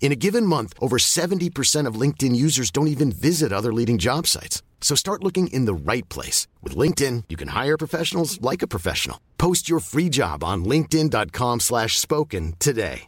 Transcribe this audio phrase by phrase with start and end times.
[0.00, 4.26] In a given month, over 70% of LinkedIn users don't even visit other leading job
[4.26, 4.62] sites.
[4.80, 6.48] So start looking in the right place.
[6.62, 9.20] With LinkedIn, you can hire professionals like a professional.
[9.38, 13.06] Post your free job on linkedin.com slash spoken today.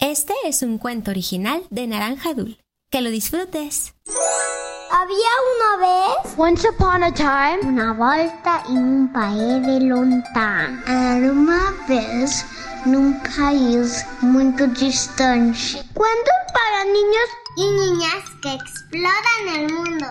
[0.00, 2.58] Este es un cuento original de Naranja Dul.
[2.90, 3.94] Que lo disfrutes.
[4.96, 10.80] Había una vez Once upon a time, una volta en un país de lontano.
[10.86, 12.46] Era uma vez
[12.86, 15.82] num país muito distante.
[15.94, 20.06] Cuentos para niños y niñas que exploran el mundo.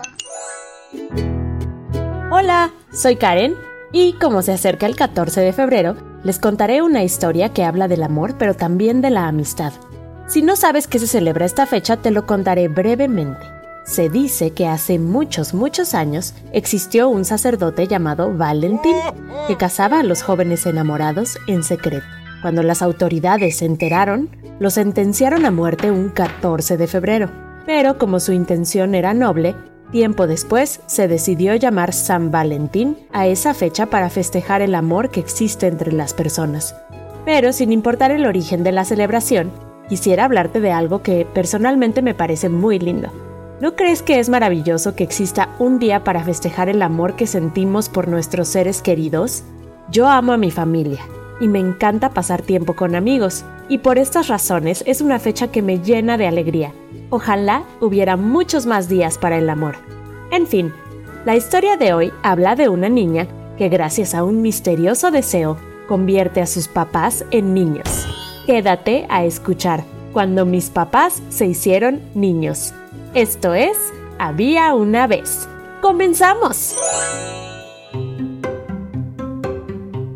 [2.30, 3.56] Hola, soy Karen
[3.90, 8.02] y como se acerca el 14 de febrero, les contaré una historia que habla del
[8.02, 9.72] amor pero también de la amistad.
[10.26, 13.53] Si no sabes qué se celebra esta fecha, te lo contaré brevemente.
[13.84, 18.96] Se dice que hace muchos, muchos años existió un sacerdote llamado Valentín
[19.46, 22.06] que casaba a los jóvenes enamorados en secreto.
[22.40, 27.30] Cuando las autoridades se enteraron, lo sentenciaron a muerte un 14 de febrero.
[27.66, 29.54] Pero como su intención era noble,
[29.92, 35.20] tiempo después se decidió llamar San Valentín a esa fecha para festejar el amor que
[35.20, 36.74] existe entre las personas.
[37.26, 39.50] Pero sin importar el origen de la celebración,
[39.90, 43.10] quisiera hablarte de algo que personalmente me parece muy lindo.
[43.64, 47.88] ¿No crees que es maravilloso que exista un día para festejar el amor que sentimos
[47.88, 49.42] por nuestros seres queridos?
[49.90, 51.00] Yo amo a mi familia
[51.40, 55.62] y me encanta pasar tiempo con amigos, y por estas razones es una fecha que
[55.62, 56.74] me llena de alegría.
[57.08, 59.76] Ojalá hubiera muchos más días para el amor.
[60.30, 60.70] En fin,
[61.24, 65.56] la historia de hoy habla de una niña que gracias a un misterioso deseo
[65.88, 68.06] convierte a sus papás en niños.
[68.44, 72.74] Quédate a escuchar cuando mis papás se hicieron niños.
[73.14, 73.78] Esto es
[74.18, 75.48] Había una vez.
[75.80, 76.74] ¡Comenzamos!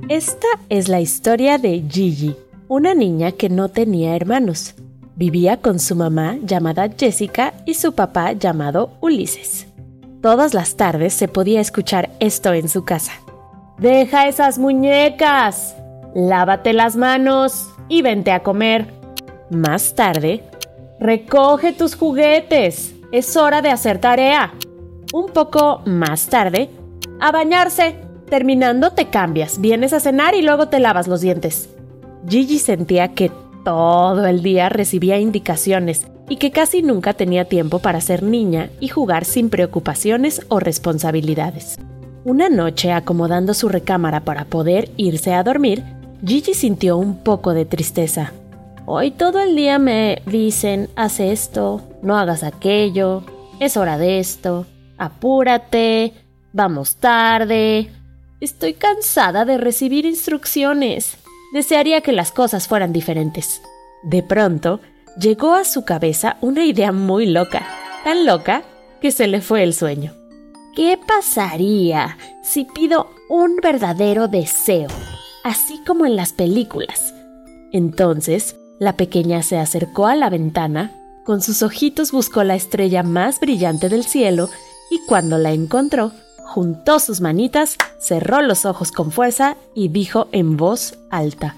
[0.09, 2.35] Esta es la historia de Gigi,
[2.67, 4.75] una niña que no tenía hermanos.
[5.15, 9.69] Vivía con su mamá llamada Jessica y su papá llamado Ulises.
[10.21, 13.13] Todas las tardes se podía escuchar esto en su casa.
[13.79, 15.77] Deja esas muñecas,
[16.17, 18.89] lávate las manos y vente a comer.
[19.51, 20.43] Más tarde,
[21.01, 24.53] recoge tus juguetes, es hora de hacer tarea.
[25.13, 26.71] Un poco más tarde,
[27.21, 27.97] a bañarse.
[28.29, 31.71] Terminando te cambias, vienes a cenar y luego te lavas los dientes.
[32.29, 33.33] Gigi sentía que
[33.65, 38.89] todo el día recibía indicaciones y que casi nunca tenía tiempo para ser niña y
[38.89, 41.79] jugar sin preocupaciones o responsabilidades.
[42.25, 45.83] Una noche, acomodando su recámara para poder irse a dormir,
[46.23, 48.33] Gigi sintió un poco de tristeza.
[48.91, 53.23] Hoy todo el día me dicen, haz esto, no hagas aquello,
[53.61, 54.65] es hora de esto,
[54.97, 56.15] apúrate,
[56.55, 57.91] vamos tarde.
[58.41, 61.19] Estoy cansada de recibir instrucciones.
[61.53, 63.61] Desearía que las cosas fueran diferentes.
[64.05, 64.81] De pronto,
[65.21, 67.67] llegó a su cabeza una idea muy loca,
[68.05, 68.63] tan loca
[69.03, 70.15] que se le fue el sueño.
[70.75, 74.89] ¿Qué pasaría si pido un verdadero deseo,
[75.45, 77.13] así como en las películas?
[77.71, 80.93] Entonces, la pequeña se acercó a la ventana,
[81.25, 84.49] con sus ojitos buscó la estrella más brillante del cielo
[84.91, 86.13] y cuando la encontró,
[86.45, 91.57] juntó sus manitas, cerró los ojos con fuerza y dijo en voz alta,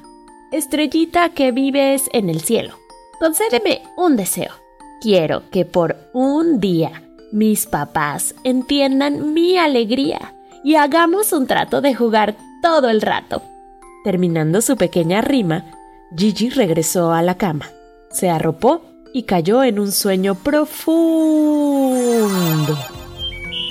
[0.50, 2.74] Estrellita que vives en el cielo,
[3.20, 4.50] concédeme un deseo.
[5.00, 7.02] Quiero que por un día
[7.32, 13.42] mis papás entiendan mi alegría y hagamos un trato de jugar todo el rato.
[14.02, 15.64] Terminando su pequeña rima,
[16.16, 17.70] Gigi regresó a la cama,
[18.10, 18.82] se arropó
[19.14, 20.76] y cayó en un sueño profundo.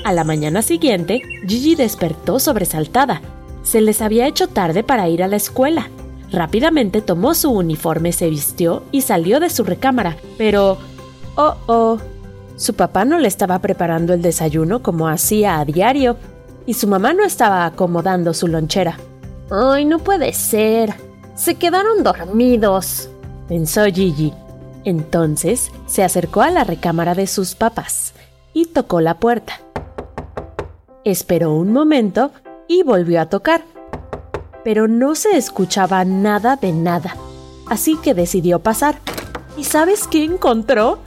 [0.06, 3.22] A la mañana siguiente, Gigi despertó sobresaltada.
[3.64, 5.90] Se les había hecho tarde para ir a la escuela.
[6.32, 10.16] Rápidamente tomó su uniforme, se vistió y salió de su recámara.
[10.38, 10.78] Pero...
[11.36, 11.98] Oh, oh.
[12.56, 16.16] Su papá no le estaba preparando el desayuno como hacía a diario,
[16.66, 18.98] y su mamá no estaba acomodando su lonchera.
[19.52, 21.09] ¡Ay, no puede ser!
[21.40, 23.10] Se quedaron dormidos,
[23.48, 24.34] pensó Gigi.
[24.84, 28.14] Entonces se acercó a la recámara de sus papás
[28.54, 29.62] y tocó la puerta.
[31.06, 32.32] Esperó un momento
[32.68, 33.64] y volvió a tocar.
[34.66, 37.16] Pero no se escuchaba nada de nada,
[37.68, 39.00] así que decidió pasar.
[39.56, 41.00] ¿Y sabes qué encontró?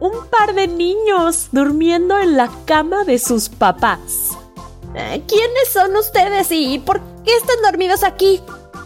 [0.00, 4.30] Un par de niños durmiendo en la cama de sus papás.
[4.94, 8.40] Eh, ¿Quiénes son ustedes y por qué están dormidos aquí?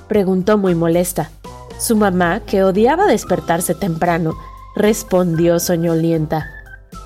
[0.09, 1.31] Preguntó muy molesta.
[1.79, 4.35] Su mamá, que odiaba despertarse temprano,
[4.77, 6.49] respondió soñolienta.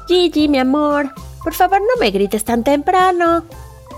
[0.09, 1.13] Gigi, mi amor,
[1.43, 3.45] por favor no me grites tan temprano.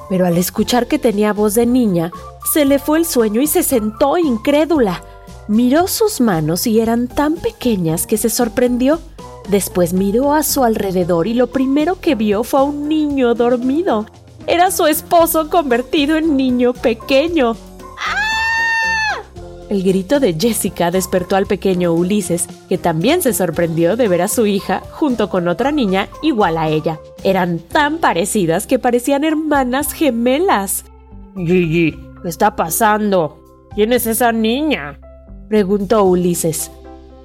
[0.09, 2.11] Pero al escuchar que tenía voz de niña,
[2.53, 5.03] se le fue el sueño y se sentó incrédula.
[5.49, 9.01] Miró sus manos y eran tan pequeñas que se sorprendió.
[9.49, 14.07] Después miró a su alrededor y lo primero que vio fue a un niño dormido.
[14.47, 17.57] Era su esposo convertido en niño pequeño.
[19.69, 24.29] El grito de Jessica despertó al pequeño Ulises, que también se sorprendió de ver a
[24.29, 26.99] su hija junto con otra niña igual a ella.
[27.23, 30.85] Eran tan parecidas que parecían hermanas gemelas.
[31.37, 31.93] Gigi,
[32.23, 33.39] ¿qué está pasando?
[33.75, 34.99] ¿Quién es esa niña?
[35.51, 36.71] preguntó Ulises.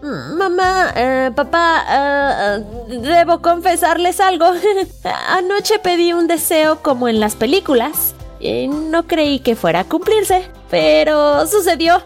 [0.01, 4.47] Mamá, eh, papá, eh, eh, debo confesarles algo.
[5.29, 8.13] Anoche pedí un deseo como en las películas.
[8.41, 12.03] Y no creí que fuera a cumplirse, pero sucedió.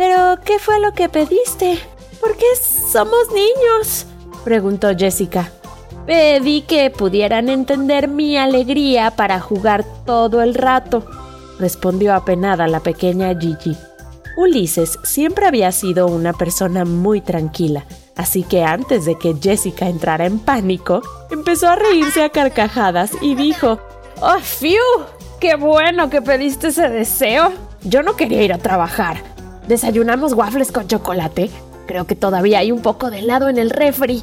[0.00, 1.78] ¿Pero qué fue lo que pediste?
[2.22, 4.06] ¿Por qué somos niños?
[4.44, 5.52] preguntó Jessica.
[6.06, 11.04] Pedí que pudieran entender mi alegría para jugar todo el rato,
[11.58, 13.76] respondió apenada la pequeña Gigi.
[14.38, 17.84] Ulises siempre había sido una persona muy tranquila,
[18.16, 23.34] así que antes de que Jessica entrara en pánico, empezó a reírse a carcajadas y
[23.34, 23.78] dijo,
[24.22, 24.80] ¡Oh, fiu!
[25.40, 27.52] ¡Qué bueno que pediste ese deseo!
[27.82, 29.29] Yo no quería ir a trabajar.
[29.70, 31.48] ¿Desayunamos waffles con chocolate?
[31.86, 34.20] Creo que todavía hay un poco de helado en el refri,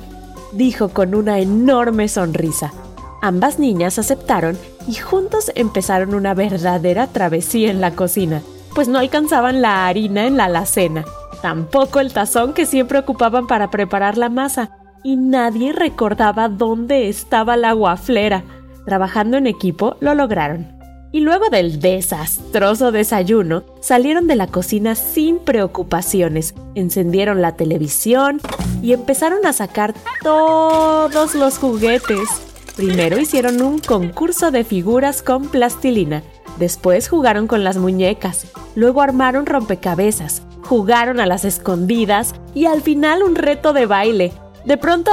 [0.51, 2.73] dijo con una enorme sonrisa.
[3.21, 4.57] Ambas niñas aceptaron
[4.89, 8.41] y juntos empezaron una verdadera travesía en la cocina,
[8.75, 11.05] pues no alcanzaban la harina en la alacena,
[11.41, 14.71] tampoco el tazón que siempre ocupaban para preparar la masa,
[15.01, 18.43] y nadie recordaba dónde estaba la guaflera.
[18.85, 20.76] Trabajando en equipo lo lograron
[21.11, 28.41] y luego del desastroso desayuno salieron de la cocina sin preocupaciones, encendieron la televisión
[28.81, 32.27] y empezaron a sacar todos los juguetes.
[32.75, 36.23] Primero hicieron un concurso de figuras con plastilina,
[36.59, 43.23] después jugaron con las muñecas, luego armaron rompecabezas, jugaron a las escondidas y al final
[43.23, 44.33] un reto de baile.
[44.65, 45.11] De pronto...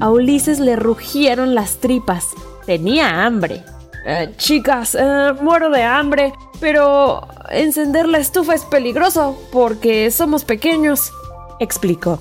[0.00, 2.26] A Ulises le rugieron las tripas.
[2.66, 3.62] Tenía hambre.
[4.06, 11.10] Eh, chicas, eh, muero de hambre, pero encender la estufa es peligroso porque somos pequeños,
[11.58, 12.18] explicó.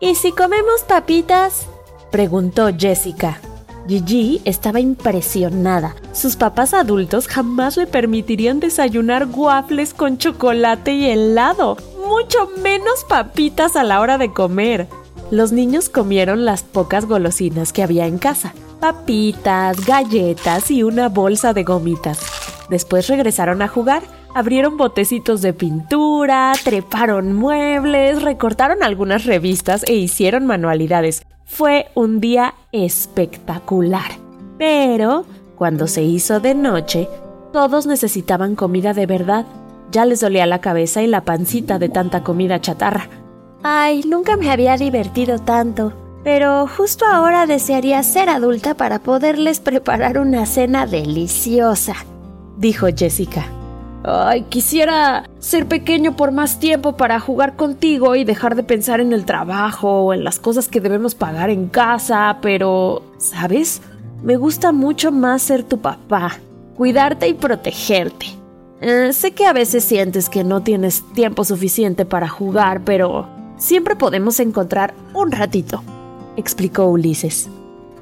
[0.00, 1.66] ¿Y si comemos papitas?
[2.10, 3.40] preguntó Jessica.
[3.86, 5.96] Gigi estaba impresionada.
[6.12, 11.76] Sus papás adultos jamás le permitirían desayunar waffles con chocolate y helado,
[12.06, 14.88] mucho menos papitas a la hora de comer.
[15.30, 21.52] Los niños comieron las pocas golosinas que había en casa papitas, galletas y una bolsa
[21.52, 22.20] de gomitas.
[22.68, 24.02] Después regresaron a jugar,
[24.34, 31.22] abrieron botecitos de pintura, treparon muebles, recortaron algunas revistas e hicieron manualidades.
[31.44, 34.10] Fue un día espectacular.
[34.58, 35.24] Pero,
[35.56, 37.08] cuando se hizo de noche,
[37.52, 39.46] todos necesitaban comida de verdad.
[39.90, 43.08] Ya les dolía la cabeza y la pancita de tanta comida chatarra.
[43.62, 50.18] Ay, nunca me había divertido tanto pero justo ahora desearía ser adulta para poderles preparar
[50.18, 51.94] una cena deliciosa,
[52.56, 53.46] dijo Jessica.
[54.04, 59.12] Ay, quisiera ser pequeño por más tiempo para jugar contigo y dejar de pensar en
[59.12, 63.82] el trabajo o en las cosas que debemos pagar en casa, pero, ¿sabes?
[64.22, 66.38] Me gusta mucho más ser tu papá,
[66.76, 68.26] cuidarte y protegerte.
[68.80, 73.96] Eh, sé que a veces sientes que no tienes tiempo suficiente para jugar, pero siempre
[73.96, 75.82] podemos encontrar un ratito
[76.38, 77.50] explicó Ulises.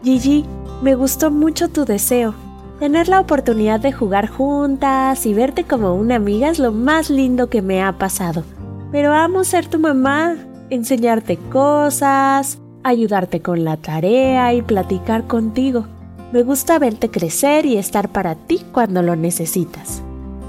[0.04, 0.44] Gigi,
[0.82, 2.34] me gustó mucho tu deseo.
[2.78, 7.48] Tener la oportunidad de jugar juntas y verte como una amiga es lo más lindo
[7.48, 8.44] que me ha pasado.
[8.92, 10.36] Pero amo ser tu mamá,
[10.68, 15.86] enseñarte cosas, ayudarte con la tarea y platicar contigo.
[16.30, 20.02] Me gusta verte crecer y estar para ti cuando lo necesitas,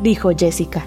[0.04, 0.86] dijo Jessica.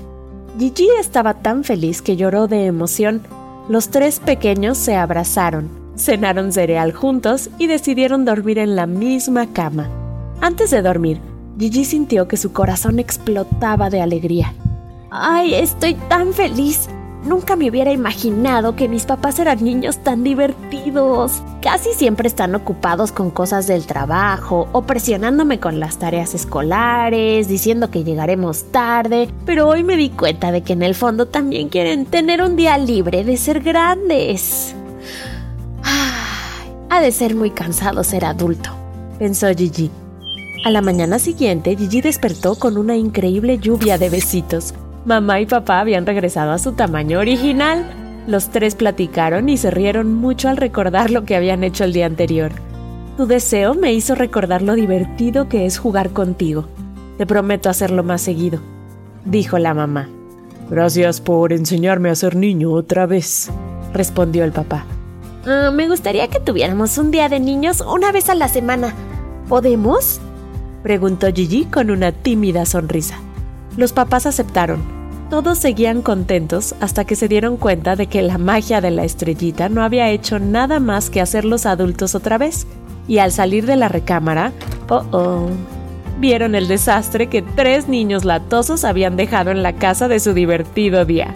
[0.59, 3.23] Gigi estaba tan feliz que lloró de emoción.
[3.71, 9.89] Los tres pequeños se abrazaron cenaron cereal juntos y decidieron dormir en la misma cama.
[10.41, 11.21] Antes de dormir,
[11.59, 14.55] Gigi sintió que su corazón explotaba de alegría.
[15.11, 16.89] ¡Ay, estoy tan feliz!
[17.25, 21.43] Nunca me hubiera imaginado que mis papás eran niños tan divertidos.
[21.61, 27.91] Casi siempre están ocupados con cosas del trabajo o presionándome con las tareas escolares, diciendo
[27.91, 32.07] que llegaremos tarde, pero hoy me di cuenta de que en el fondo también quieren
[32.07, 34.75] tener un día libre de ser grandes.
[36.93, 38.71] Ha de ser muy cansado ser adulto,
[39.21, 39.93] pensó Gigi.
[40.65, 44.75] A la mañana siguiente, Gigi despertó con una increíble lluvia de besitos.
[45.05, 47.87] Mamá y papá habían regresado a su tamaño original.
[48.27, 52.07] Los tres platicaron y se rieron mucho al recordar lo que habían hecho el día
[52.07, 52.51] anterior.
[53.17, 56.67] Tu deseo me hizo recordar lo divertido que es jugar contigo.
[57.19, 58.59] Te prometo hacerlo más seguido,
[59.25, 60.09] dijo la mamá.
[60.69, 63.49] Gracias por enseñarme a ser niño otra vez,
[63.93, 64.85] respondió el papá.
[65.47, 68.95] Ah, me gustaría que tuviéramos un día de niños una vez a la semana.
[69.49, 70.21] ¿Podemos?
[70.83, 73.19] preguntó Gigi con una tímida sonrisa.
[73.77, 74.83] Los papás aceptaron.
[75.31, 79.69] Todos seguían contentos hasta que se dieron cuenta de que la magia de la estrellita
[79.69, 82.67] no había hecho nada más que hacerlos adultos otra vez.
[83.07, 84.53] Y al salir de la recámara,
[84.89, 85.49] oh oh,
[86.19, 91.05] vieron el desastre que tres niños latosos habían dejado en la casa de su divertido
[91.05, 91.35] día.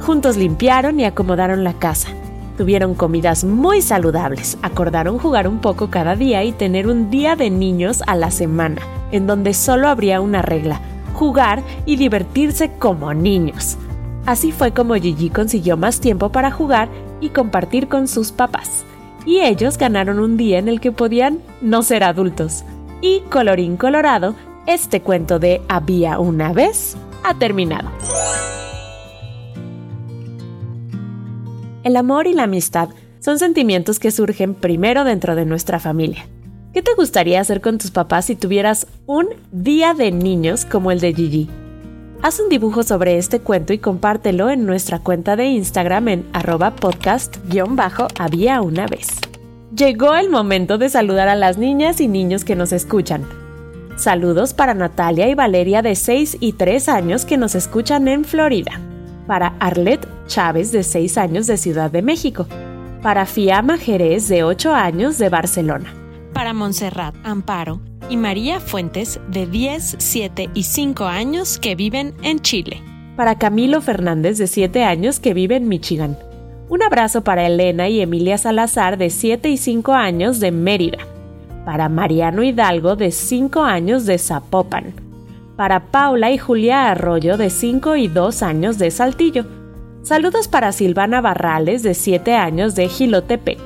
[0.00, 2.08] Juntos limpiaron y acomodaron la casa.
[2.56, 7.50] Tuvieron comidas muy saludables, acordaron jugar un poco cada día y tener un día de
[7.50, 8.80] niños a la semana,
[9.12, 10.80] en donde solo habría una regla,
[11.12, 13.76] jugar y divertirse como niños.
[14.24, 16.88] Así fue como Gigi consiguió más tiempo para jugar
[17.20, 18.84] y compartir con sus papás.
[19.26, 22.64] Y ellos ganaron un día en el que podían no ser adultos.
[23.02, 24.34] Y colorín colorado,
[24.66, 27.90] este cuento de Había una vez ha terminado.
[31.86, 32.88] El amor y la amistad
[33.20, 36.26] son sentimientos que surgen primero dentro de nuestra familia.
[36.74, 40.98] ¿Qué te gustaría hacer con tus papás si tuvieras un día de niños como el
[40.98, 41.48] de Gigi?
[42.22, 46.74] Haz un dibujo sobre este cuento y compártelo en nuestra cuenta de Instagram en arroba
[46.74, 49.06] podcast-había una vez.
[49.72, 53.22] Llegó el momento de saludar a las niñas y niños que nos escuchan.
[53.94, 58.72] Saludos para Natalia y Valeria de 6 y 3 años que nos escuchan en Florida
[59.28, 62.46] para Arlet Chávez de 6 años de Ciudad de México,
[63.02, 65.94] para Fiamma Jerez de 8 años de Barcelona,
[66.32, 67.80] para Montserrat Amparo
[68.10, 72.82] y María Fuentes de 10, 7 y 5 años que viven en Chile,
[73.16, 76.18] para Camilo Fernández de 7 años que vive en Michigan.
[76.68, 80.98] Un abrazo para Elena y Emilia Salazar de 7 y 5 años de Mérida,
[81.64, 84.94] para Mariano Hidalgo de 5 años de Zapopan,
[85.56, 89.44] para Paula y Julia Arroyo de 5 y 2 años de Saltillo.
[90.06, 93.58] Saludos para Silvana Barrales de 7 años de Gilotepec.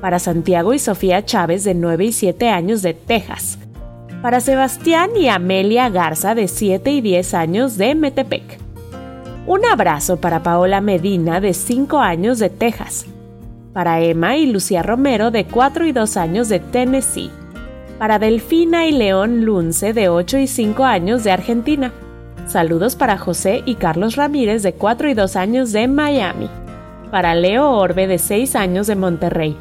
[0.00, 3.60] Para Santiago y Sofía Chávez de 9 y 7 años de Texas.
[4.20, 8.58] Para Sebastián y Amelia Garza de 7 y 10 años de Metepec.
[9.46, 13.06] Un abrazo para Paola Medina de 5 años de Texas.
[13.72, 17.30] Para Emma y Lucía Romero de 4 y 2 años de Tennessee
[18.00, 21.92] para Delfina y León Lunce de 8 y 5 años de Argentina.
[22.48, 26.48] Saludos para José y Carlos Ramírez de 4 y 2 años de Miami.
[27.10, 29.54] Para Leo Orbe de 6 años de Monterrey.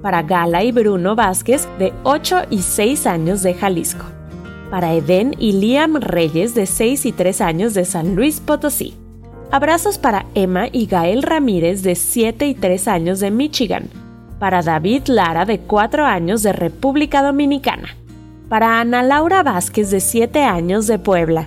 [0.00, 4.06] Para Gala y Bruno Vázquez de 8 y 6 años de Jalisco.
[4.70, 8.94] Para Eden y Liam Reyes de 6 y 3 años de San Luis Potosí.
[9.50, 13.90] Abrazos para Emma y Gael Ramírez de 7 y 3 años de Michigan
[14.38, 17.90] para David Lara de 4 años de República Dominicana,
[18.48, 21.46] para Ana Laura Vázquez de 7 años de Puebla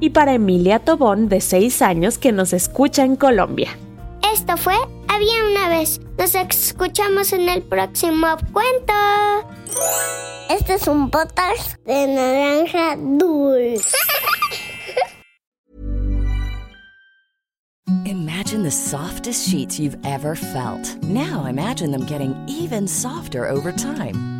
[0.00, 3.76] y para Emilia Tobón de 6 años que nos escucha en Colombia.
[4.32, 4.74] Esto fue
[5.12, 6.00] Había una vez.
[6.18, 8.94] Nos escuchamos en el próximo cuento.
[10.48, 13.84] Este es un podcast de naranja dulce.
[18.06, 20.96] Imagine the softest sheets you've ever felt.
[21.02, 24.39] Now imagine them getting even softer over time.